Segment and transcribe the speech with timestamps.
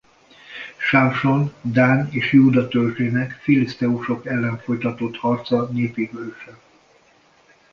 [0.79, 6.57] Sámson Dán és Júda törzsének a filiszteusok ellen folytatott harca népi hőse.